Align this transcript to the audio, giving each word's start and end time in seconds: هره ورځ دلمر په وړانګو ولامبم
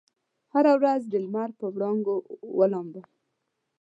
هره 0.53 0.71
ورځ 0.79 1.01
دلمر 1.13 1.49
په 1.59 1.65
وړانګو 1.75 2.15
ولامبم 2.59 3.07